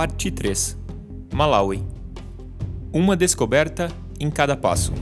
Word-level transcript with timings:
Parte 0.00 0.30
3 0.30 0.78
Malawi 1.30 1.84
Uma 2.90 3.14
descoberta 3.14 3.92
em 4.18 4.30
cada 4.30 4.56
passo. 4.56 4.94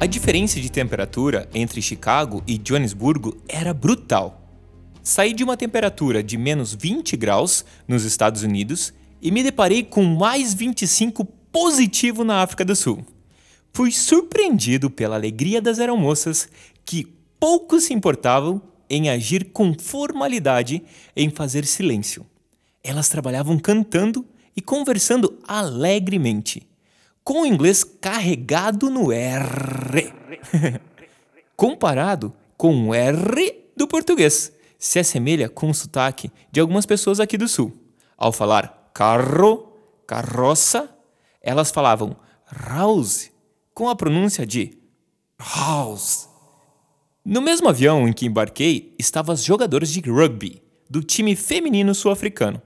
A 0.00 0.06
diferença 0.06 0.58
de 0.58 0.72
temperatura 0.72 1.46
entre 1.52 1.82
Chicago 1.82 2.42
e 2.46 2.58
Joanesburgo 2.66 3.36
era 3.46 3.74
brutal. 3.74 4.48
Saí 5.02 5.34
de 5.34 5.44
uma 5.44 5.54
temperatura 5.54 6.22
de 6.22 6.38
menos 6.38 6.72
20 6.72 7.14
graus 7.18 7.62
nos 7.86 8.04
Estados 8.06 8.42
Unidos 8.42 8.94
e 9.20 9.30
me 9.30 9.42
deparei 9.42 9.82
com 9.82 10.02
mais 10.02 10.54
25 10.54 11.26
positivo 11.26 12.24
na 12.24 12.40
África 12.40 12.64
do 12.64 12.74
Sul. 12.74 13.04
Fui 13.72 13.90
surpreendido 13.90 14.90
pela 14.90 15.16
alegria 15.16 15.60
das 15.60 15.78
aeromoças 15.78 16.48
que 16.84 17.06
pouco 17.40 17.80
se 17.80 17.94
importavam 17.94 18.60
em 18.88 19.08
agir 19.08 19.46
com 19.46 19.74
formalidade 19.78 20.82
em 21.16 21.30
fazer 21.30 21.64
silêncio. 21.64 22.26
Elas 22.84 23.08
trabalhavam 23.08 23.58
cantando 23.58 24.26
e 24.54 24.60
conversando 24.60 25.38
alegremente 25.48 26.68
com 27.24 27.42
o 27.42 27.46
inglês 27.46 27.82
carregado 27.82 28.90
no 28.90 29.10
R. 29.10 30.12
Comparado 31.56 32.34
com 32.56 32.88
o 32.88 32.94
R 32.94 33.70
do 33.74 33.88
português, 33.88 34.52
se 34.78 34.98
assemelha 34.98 35.48
com 35.48 35.70
o 35.70 35.74
sotaque 35.74 36.30
de 36.50 36.60
algumas 36.60 36.84
pessoas 36.84 37.20
aqui 37.20 37.38
do 37.38 37.48
sul. 37.48 37.72
Ao 38.18 38.32
falar 38.32 38.90
carro, 38.92 39.72
carroça, 40.06 40.90
elas 41.40 41.70
falavam 41.70 42.14
house 42.68 43.31
com 43.74 43.88
a 43.88 43.96
pronúncia 43.96 44.46
de 44.46 44.78
house. 45.38 46.28
No 47.24 47.40
mesmo 47.40 47.68
avião 47.68 48.06
em 48.08 48.12
que 48.12 48.26
embarquei 48.26 48.94
estavam 48.98 49.32
as 49.32 49.44
jogadoras 49.44 49.90
de 49.90 50.00
rugby 50.00 50.62
do 50.90 51.02
time 51.02 51.34
feminino 51.36 51.94
sul-africano. 51.94 52.60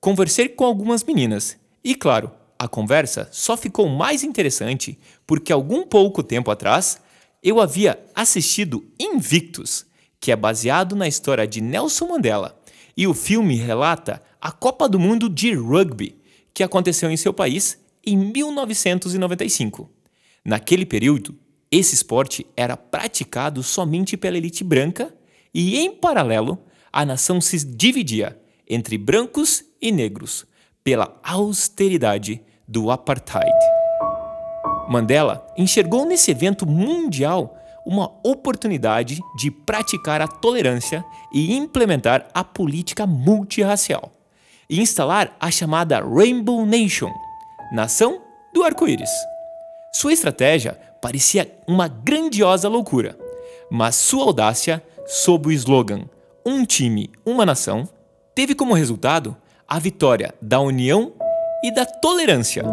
Conversei 0.00 0.48
com 0.48 0.64
algumas 0.64 1.04
meninas 1.04 1.56
e, 1.82 1.94
claro, 1.94 2.30
a 2.58 2.68
conversa 2.68 3.28
só 3.32 3.56
ficou 3.56 3.88
mais 3.88 4.22
interessante 4.22 4.98
porque 5.26 5.52
algum 5.52 5.84
pouco 5.84 6.22
tempo 6.22 6.50
atrás 6.50 7.00
eu 7.42 7.60
havia 7.60 7.98
assistido 8.14 8.84
Invictus, 9.00 9.86
que 10.20 10.30
é 10.30 10.36
baseado 10.36 10.94
na 10.94 11.08
história 11.08 11.46
de 11.46 11.60
Nelson 11.60 12.06
Mandela, 12.06 12.60
e 12.96 13.06
o 13.06 13.14
filme 13.14 13.56
relata 13.56 14.22
a 14.40 14.52
Copa 14.52 14.88
do 14.88 14.98
Mundo 14.98 15.28
de 15.28 15.54
Rugby, 15.54 16.20
que 16.54 16.62
aconteceu 16.62 17.10
em 17.10 17.16
seu 17.16 17.32
país 17.32 17.78
em 18.04 18.16
1995. 18.16 19.90
Naquele 20.44 20.84
período, 20.84 21.38
esse 21.70 21.94
esporte 21.94 22.46
era 22.56 22.76
praticado 22.76 23.62
somente 23.62 24.16
pela 24.16 24.36
elite 24.36 24.64
branca 24.64 25.14
e, 25.54 25.78
em 25.78 25.90
paralelo, 25.94 26.58
a 26.92 27.04
nação 27.04 27.40
se 27.40 27.64
dividia 27.64 28.38
entre 28.68 28.98
brancos 28.98 29.64
e 29.80 29.92
negros 29.92 30.44
pela 30.82 31.18
austeridade 31.22 32.42
do 32.66 32.90
apartheid. 32.90 33.50
Mandela 34.88 35.46
enxergou 35.56 36.04
nesse 36.04 36.30
evento 36.30 36.66
mundial 36.66 37.56
uma 37.86 38.12
oportunidade 38.24 39.20
de 39.36 39.50
praticar 39.50 40.20
a 40.20 40.28
tolerância 40.28 41.04
e 41.32 41.54
implementar 41.54 42.28
a 42.34 42.44
política 42.44 43.06
multirracial 43.06 44.12
e 44.68 44.80
instalar 44.80 45.36
a 45.40 45.50
chamada 45.50 46.00
Rainbow 46.00 46.64
Nation, 46.66 47.12
nação 47.72 48.22
do 48.54 48.62
arco-íris. 48.62 49.10
Sua 49.94 50.12
estratégia 50.12 50.78
parecia 51.02 51.54
uma 51.68 51.86
grandiosa 51.86 52.66
loucura, 52.66 53.16
mas 53.70 53.94
sua 53.94 54.24
audácia, 54.24 54.82
sob 55.06 55.48
o 55.48 55.52
slogan 55.52 56.04
Um 56.44 56.64
time, 56.64 57.10
uma 57.26 57.44
nação, 57.44 57.86
teve 58.34 58.54
como 58.54 58.72
resultado 58.72 59.36
a 59.68 59.78
vitória 59.78 60.34
da 60.40 60.58
união 60.60 61.12
e 61.62 61.72
da 61.72 61.84
tolerância. 61.84 62.64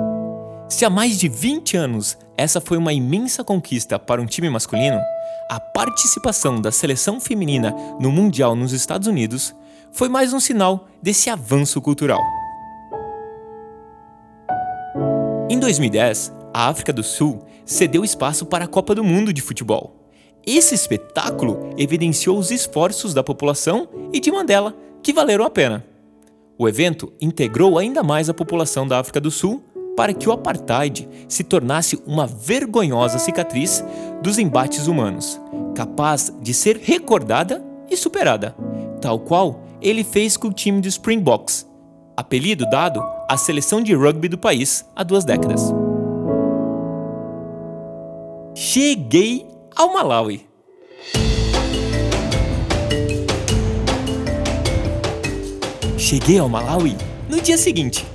Se 0.70 0.86
há 0.86 0.90
mais 0.90 1.20
de 1.20 1.28
20 1.28 1.76
anos 1.76 2.18
essa 2.38 2.62
foi 2.62 2.78
uma 2.78 2.94
imensa 2.94 3.44
conquista 3.44 4.00
para 4.00 4.22
um 4.22 4.26
time 4.26 4.50
masculino, 4.50 5.00
a 5.50 5.60
participação 5.60 6.62
da 6.62 6.72
seleção 6.72 7.20
feminina 7.20 7.76
no 8.00 8.12
Mundial 8.12 8.56
nos 8.56 8.72
Estados 8.72 9.08
Unidos 9.10 9.54
foi 9.92 10.08
mais 10.08 10.32
um 10.32 10.40
sinal 10.40 10.88
desse 11.04 11.30
avanço 11.30 11.82
cultural. 11.82 12.22
Em 15.50 15.60
2010, 15.60 16.39
a 16.54 16.68
África 16.68 16.92
do 16.92 17.04
Sul 17.04 17.40
cedeu 17.66 18.04
espaço 18.04 18.46
para 18.46 18.66
a 18.66 18.68
Copa 18.68 18.96
do 18.96 19.04
Mundo 19.04 19.32
de 19.32 19.42
Futebol. 19.42 20.00
Esse 20.46 20.74
espetáculo 20.74 21.74
evidenciou 21.78 22.38
os 22.38 22.50
esforços 22.50 23.14
da 23.14 23.24
população 23.24 23.88
e 24.12 24.20
de 24.20 24.32
Mandela, 24.32 24.76
que 25.04 25.14
valeram 25.14 25.46
a 25.46 25.50
pena. 25.50 25.86
O 26.58 26.68
evento 26.68 27.14
integrou 27.22 27.78
ainda 27.78 28.04
mais 28.04 28.30
a 28.30 28.34
população 28.34 28.88
da 28.88 29.00
África 29.00 29.22
do 29.22 29.32
Sul 29.32 29.64
para 29.96 30.14
que 30.14 30.30
o 30.30 30.32
apartheid 30.32 31.08
se 31.28 31.44
tornasse 31.44 32.02
uma 32.06 32.26
vergonhosa 32.26 33.20
cicatriz 33.20 33.84
dos 34.22 34.40
embates 34.40 34.88
humanos, 34.88 35.40
capaz 35.76 36.34
de 36.42 36.54
ser 36.54 36.78
recordada 36.78 37.64
e 37.90 37.98
superada, 37.98 38.56
tal 39.02 39.20
qual 39.20 39.62
ele 39.82 40.04
fez 40.04 40.38
com 40.38 40.48
o 40.48 40.54
time 40.54 40.82
de 40.82 40.88
Springboks, 40.88 41.68
apelido 42.16 42.66
dado 42.70 43.04
à 43.28 43.38
seleção 43.38 43.82
de 43.82 43.94
rugby 43.94 44.28
do 44.28 44.38
país 44.38 44.86
há 44.96 45.04
duas 45.04 45.26
décadas. 45.26 45.79
Cheguei 48.72 49.48
ao 49.76 49.92
Malawi. 49.92 50.46
Cheguei 55.98 56.38
ao 56.38 56.48
Malawi 56.48 56.96
no 57.28 57.42
dia 57.42 57.58
seguinte. 57.58 58.06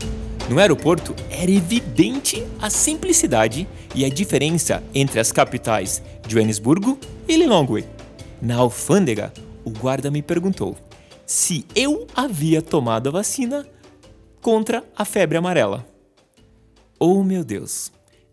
No 0.48 0.60
aeroporto 0.60 1.12
era 1.28 1.50
evidente 1.50 2.47
a 2.62 2.70
simplicidade 2.70 3.66
e 3.97 4.04
a 4.04 4.09
diferença 4.09 4.81
entre 4.94 5.19
as 5.19 5.32
capitais 5.32 6.00
Joanesburgo 6.28 7.00
e 7.26 7.36
Lilongwe. 7.36 7.84
Na 8.41 8.54
alfândega, 8.54 9.32
o 9.65 9.71
guarda 9.71 10.09
me 10.09 10.22
perguntou 10.22 10.76
se 11.26 11.66
eu 11.75 12.06
havia 12.15 12.62
tomado 12.62 13.09
a 13.09 13.10
vacina 13.10 13.66
contra 14.41 14.84
a 14.97 15.04
febre 15.04 15.36
amarela. 15.36 15.84
Oh 16.97 17.25
meu 17.25 17.42
Deus! 17.42 17.91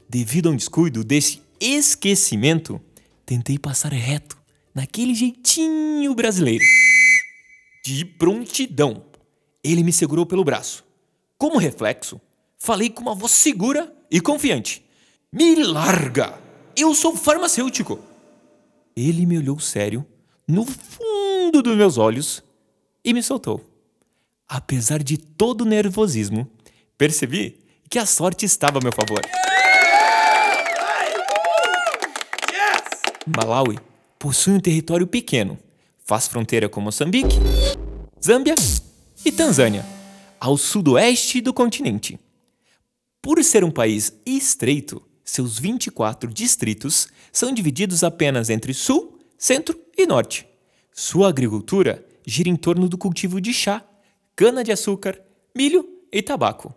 Devido 0.07 0.49
a 0.49 0.51
um 0.51 0.55
descuido 0.55 1.03
desse 1.03 1.41
esquecimento, 1.61 2.81
tentei 3.25 3.59
passar 3.59 3.93
reto, 3.93 4.35
naquele 4.73 5.13
jeitinho 5.13 6.15
brasileiro. 6.15 6.63
De 7.85 8.03
prontidão 8.03 9.05
ele 9.63 9.83
me 9.83 9.93
segurou 9.93 10.25
pelo 10.25 10.43
braço. 10.43 10.83
Como 11.37 11.59
reflexo, 11.59 12.19
falei 12.57 12.89
com 12.89 13.01
uma 13.01 13.15
voz 13.15 13.31
segura 13.31 13.93
e 14.09 14.19
confiante: 14.19 14.83
Me 15.31 15.63
larga! 15.63 16.39
Eu 16.75 16.95
sou 16.95 17.15
farmacêutico! 17.15 17.99
Ele 18.95 19.25
me 19.25 19.37
olhou 19.37 19.59
sério, 19.59 20.05
no 20.47 20.65
fundo 20.65 21.61
dos 21.61 21.77
meus 21.77 21.97
olhos, 21.97 22.43
e 23.03 23.13
me 23.13 23.21
soltou. 23.21 23.63
Apesar 24.47 25.01
de 25.01 25.17
todo 25.17 25.61
o 25.61 25.65
nervosismo, 25.65 26.49
percebi 26.97 27.59
que 27.89 27.99
a 27.99 28.05
sorte 28.05 28.45
estava 28.45 28.79
a 28.79 28.81
meu 28.81 28.91
favor. 28.91 29.21
Malawi 33.25 33.77
possui 34.17 34.53
um 34.53 34.59
território 34.59 35.05
pequeno, 35.05 35.57
faz 36.03 36.27
fronteira 36.27 36.67
com 36.67 36.81
Moçambique, 36.81 37.35
Zâmbia 38.23 38.55
e 39.23 39.31
Tanzânia, 39.31 39.85
ao 40.39 40.57
sudoeste 40.57 41.39
do 41.39 41.53
continente. 41.53 42.19
Por 43.21 43.43
ser 43.43 43.63
um 43.63 43.69
país 43.69 44.19
estreito, 44.25 45.01
seus 45.23 45.59
24 45.59 46.33
distritos 46.33 47.07
são 47.31 47.53
divididos 47.53 48.03
apenas 48.03 48.49
entre 48.49 48.73
sul, 48.73 49.19
centro 49.37 49.79
e 49.95 50.07
norte. 50.07 50.47
Sua 50.91 51.29
agricultura 51.29 52.03
gira 52.25 52.49
em 52.49 52.55
torno 52.55 52.89
do 52.89 52.97
cultivo 52.97 53.39
de 53.39 53.53
chá, 53.53 53.85
cana-de-açúcar, 54.35 55.21
milho 55.55 55.87
e 56.11 56.21
tabaco. 56.23 56.73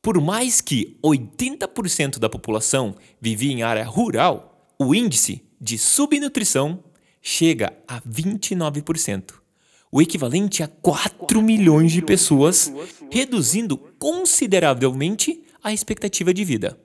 Por 0.00 0.20
mais 0.20 0.60
que 0.60 0.96
80% 1.02 2.18
da 2.18 2.28
população 2.28 2.94
vive 3.20 3.50
em 3.50 3.64
área 3.64 3.84
rural, 3.84 4.72
o 4.78 4.94
índice 4.94 5.45
de 5.60 5.78
subnutrição 5.78 6.82
chega 7.20 7.76
a 7.86 8.00
29% 8.02 9.46
o 9.90 10.02
equivalente 10.02 10.62
a 10.62 10.68
4 10.68 11.40
milhões 11.40 11.92
de 11.92 12.02
pessoas, 12.02 12.72
reduzindo 13.10 13.78
consideravelmente 13.98 15.42
a 15.62 15.72
expectativa 15.72 16.34
de 16.34 16.44
vida. 16.44 16.78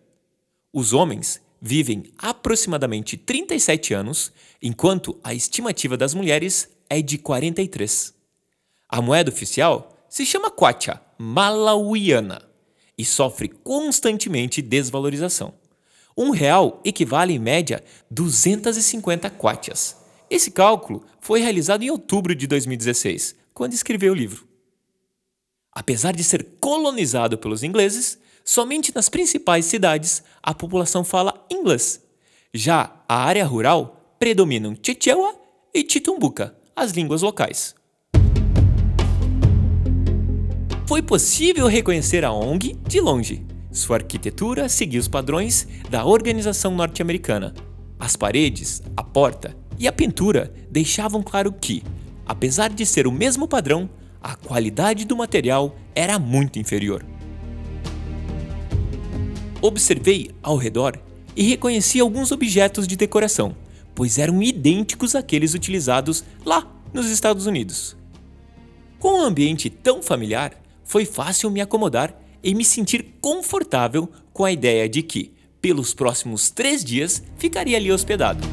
Os 0.72 0.94
homens 0.94 1.42
vivem 1.62 2.06
aproximadamente 2.18 3.18
37 3.18 3.94
anos, 3.94 4.32
enquanto 4.62 5.20
a 5.24 5.34
estimativa 5.34 5.98
das 5.98 6.14
mulheres 6.14 6.70
é 6.90 7.02
de 7.02 7.18
43. 7.18 8.14
A 8.88 9.02
moeda 9.02 9.30
oficial 9.30 9.98
se 10.10 10.26
chama 10.26 10.50
Kwacha, 10.50 11.02
malawiana, 11.18 12.42
e 12.98 13.04
sofre 13.04 13.48
constantemente 13.48 14.62
desvalorização. 14.62 15.54
Um 16.22 16.30
real 16.30 16.80
equivale 16.86 17.34
em 17.34 17.40
média 17.40 17.84
250 18.12 19.28
quatias. 19.32 19.98
Esse 20.30 20.52
cálculo 20.52 21.04
foi 21.20 21.40
realizado 21.40 21.82
em 21.82 21.90
outubro 21.90 22.36
de 22.36 22.46
2016, 22.46 23.36
quando 23.56 23.74
escreveu 23.74 24.14
o 24.14 24.16
livro. 24.16 24.48
Apesar 25.72 26.12
de 26.12 26.24
ser 26.24 26.46
colonizado 26.60 27.40
pelos 27.40 27.64
ingleses, 27.64 28.20
somente 28.46 28.94
nas 28.94 29.10
principais 29.10 29.66
cidades 29.66 30.22
a 30.44 30.54
população 30.54 31.04
fala 31.04 31.44
inglês. 31.50 32.00
Já 32.54 33.04
a 33.10 33.16
área 33.24 33.44
rural 33.44 34.16
predominam 34.20 34.78
Chichewa 34.80 35.34
e 35.74 35.84
Chitumbuca, 35.90 36.56
as 36.76 36.92
línguas 36.92 37.24
locais. 37.24 37.74
Foi 40.88 41.02
possível 41.02 41.66
reconhecer 41.66 42.24
a 42.24 42.32
ONG 42.32 42.78
de 42.88 43.02
longe. 43.02 43.44
Sua 43.72 43.98
arquitetura 43.98 44.68
seguia 44.68 45.00
os 45.00 45.08
padrões 45.08 45.66
da 45.90 46.06
organização 46.06 46.76
norte-americana. 46.76 47.54
As 47.98 48.18
paredes, 48.18 48.84
a 48.98 49.04
porta 49.04 49.56
e 49.80 49.88
a 49.88 49.94
pintura 49.94 50.54
deixavam 50.70 51.24
claro 51.24 51.54
que, 51.54 51.82
apesar 52.26 52.70
de 52.70 52.86
ser 52.86 53.08
o 53.08 53.12
mesmo 53.12 53.48
padrão, 53.48 53.90
a 54.22 54.36
qualidade 54.36 55.06
do 55.06 55.16
material 55.16 55.76
era 55.96 56.20
muito 56.20 56.60
inferior. 56.60 57.06
Observei 59.62 60.32
ao 60.44 60.58
redor 60.58 61.00
e 61.36 61.44
reconheci 61.44 62.00
alguns 62.00 62.32
objetos 62.32 62.86
de 62.86 62.98
decoração, 62.98 63.56
pois 63.96 64.18
eram 64.18 64.44
idênticos 64.44 65.16
àqueles 65.16 65.54
utilizados 65.54 66.26
lá 66.46 66.70
nos 66.94 67.10
Estados 67.10 67.46
Unidos. 67.46 67.96
Com 69.00 69.20
um 69.20 69.24
ambiente 69.24 69.70
tão 69.70 70.04
familiar, 70.04 70.54
foi 70.84 71.06
fácil 71.06 71.50
me 71.50 71.62
acomodar 71.62 72.21
e 72.44 72.54
me 72.56 72.66
sentir 72.66 73.16
confortável 73.22 74.10
com 74.34 74.46
a 74.46 74.52
ideia 74.52 74.88
de 74.88 75.02
que, 75.02 75.32
pelos 75.62 75.94
próximos 75.94 76.50
três 76.50 76.84
dias, 76.84 77.22
ficaria 77.38 77.78
ali 77.78 77.92
hospedado. 77.92 78.48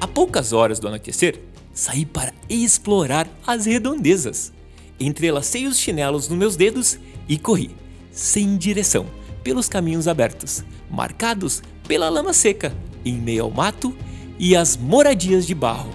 A 0.00 0.06
poucas 0.06 0.52
horas 0.52 0.78
do 0.78 0.88
anoitecer, 0.88 1.40
saí 1.72 2.04
para 2.04 2.34
explorar 2.48 3.28
as 3.46 3.66
redondezas. 3.66 4.52
Entrelacei 5.00 5.66
os 5.66 5.78
chinelos 5.78 6.28
nos 6.28 6.38
meus 6.38 6.56
dedos 6.56 6.98
e 7.28 7.38
corri, 7.38 7.70
sem 8.10 8.56
direção, 8.56 9.06
pelos 9.42 9.68
caminhos 9.68 10.06
abertos, 10.06 10.62
marcados 10.90 11.62
pela 11.88 12.08
lama 12.08 12.32
seca, 12.32 12.76
em 13.04 13.16
meio 13.16 13.44
ao 13.44 13.50
mato 13.50 13.96
e 14.38 14.54
as 14.54 14.76
moradias 14.76 15.46
de 15.46 15.54
barro. 15.54 15.90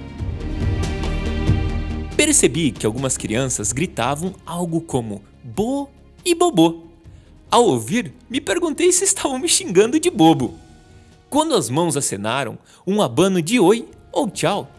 Percebi 2.16 2.72
que 2.72 2.86
algumas 2.86 3.16
crianças 3.16 3.72
gritavam 3.72 4.34
algo 4.46 4.81
como 4.81 5.22
bo 5.44 5.90
e 6.27 6.35
bobô. 6.35 6.83
Ao 7.50 7.65
ouvir, 7.65 8.13
me 8.29 8.41
perguntei 8.41 8.91
se 8.91 9.06
estavam 9.06 9.39
me 9.39 9.47
xingando 9.47 10.00
de 10.00 10.09
bobo. 10.09 10.53
Quando 11.29 11.56
as 11.56 11.69
mãos 11.69 11.95
acenaram 11.95 12.57
um 12.85 13.01
abano 13.01 13.41
de 13.41 13.59
oi 13.59 13.88
ou 14.12 14.29
tchau, 14.29 14.69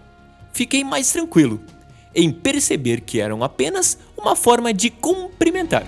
fiquei 0.52 0.84
mais 0.84 1.10
tranquilo 1.10 1.60
em 2.14 2.30
perceber 2.30 3.00
que 3.00 3.20
eram 3.20 3.42
apenas 3.42 3.98
uma 4.16 4.34
forma 4.34 4.72
de 4.72 4.90
cumprimentar. 4.90 5.84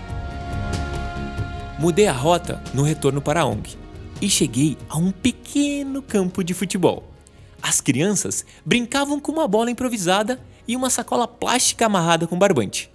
Mudei 1.79 2.07
a 2.07 2.13
rota 2.13 2.63
no 2.75 2.83
retorno 2.83 3.21
para 3.21 3.41
a 3.41 3.47
ONG 3.47 3.77
e 4.21 4.29
cheguei 4.29 4.77
a 4.89 4.97
um 4.97 5.11
pequeno 5.11 6.03
campo 6.03 6.45
de 6.45 6.55
futebol. 6.55 7.05
As 7.63 7.81
crianças 7.81 8.45
brincavam 8.65 9.19
com 9.19 9.33
uma 9.33 9.49
bola 9.49 9.71
improvisada 9.71 10.41
e 10.67 10.77
uma 10.77 10.89
sacola 10.89 11.27
plástica 11.27 11.87
amarrada 11.87 12.27
com 12.27 12.39
barbante. 12.39 12.90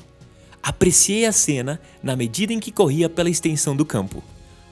Apreciei 0.65 1.25
a 1.25 1.31
cena 1.31 1.79
na 2.01 2.15
medida 2.15 2.51
em 2.51 2.59
que 2.59 2.71
corria 2.71 3.07
pela 3.07 3.29
extensão 3.29 3.75
do 3.75 3.85
campo, 3.85 4.23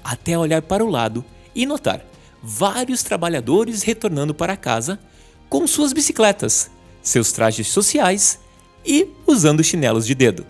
até 0.03 0.37
olhar 0.37 0.63
para 0.63 0.83
o 0.83 0.89
lado 0.89 1.23
e 1.53 1.65
notar 1.65 2.03
vários 2.41 3.03
trabalhadores 3.03 3.83
retornando 3.83 4.33
para 4.33 4.57
casa 4.57 4.99
com 5.47 5.67
suas 5.67 5.93
bicicletas, 5.93 6.71
seus 7.01 7.31
trajes 7.31 7.67
sociais 7.67 8.39
e 8.83 9.07
usando 9.27 9.63
chinelos 9.63 10.07
de 10.07 10.15
dedo 10.15 10.45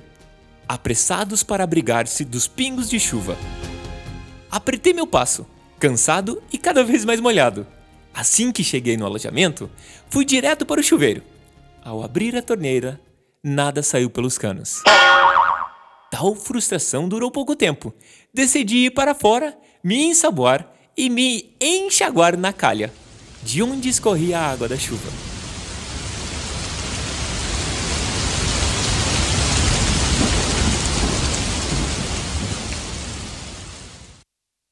apressados 0.67 1.43
para 1.43 1.63
abrigar-se 1.63 2.25
dos 2.25 2.47
pingos 2.47 2.89
de 2.89 2.99
chuva. 2.99 3.37
Apertei 4.49 4.93
meu 4.93 5.07
passo, 5.07 5.45
cansado 5.79 6.41
e 6.51 6.57
cada 6.57 6.83
vez 6.83 7.05
mais 7.05 7.19
molhado. 7.19 7.67
Assim 8.13 8.51
que 8.51 8.63
cheguei 8.63 8.95
no 8.95 9.05
alojamento, 9.05 9.69
fui 10.09 10.25
direto 10.25 10.65
para 10.65 10.79
o 10.79 10.83
chuveiro. 10.83 11.23
Ao 11.83 12.03
abrir 12.03 12.35
a 12.35 12.41
torneira, 12.41 12.99
nada 13.43 13.81
saiu 13.81 14.09
pelos 14.09 14.37
canos. 14.37 14.81
Tal 16.13 16.35
frustração 16.35 17.09
durou 17.09 17.31
pouco 17.31 17.55
tempo. 17.55 17.91
Decidi 18.31 18.85
ir 18.85 18.91
para 18.91 19.15
fora, 19.15 19.57
me 19.83 20.03
ensaboar 20.03 20.71
e 20.95 21.09
me 21.09 21.55
enxaguar 21.59 22.37
na 22.37 22.53
calha, 22.53 22.93
de 23.41 23.63
onde 23.63 23.89
escorria 23.89 24.37
a 24.37 24.51
água 24.51 24.69
da 24.69 24.77
chuva. 24.77 25.32